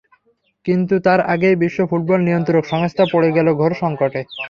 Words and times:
কিন্তু 0.65 0.95
তার 1.05 1.19
আগেই 1.33 1.55
বিশ্ব 1.63 1.79
ফুটবলের 1.89 2.25
নিয়ন্ত্রক 2.27 2.63
সংস্থা 2.73 3.03
পড়ে 3.13 3.29
গেল 3.37 3.47
ঘোর 3.59 3.71
সংকটে। 3.81 4.21